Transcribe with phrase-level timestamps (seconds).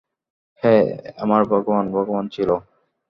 [0.63, 0.87] হ্যাঁ,
[1.17, 2.49] আমার ভগবান, ভগবান ছিল।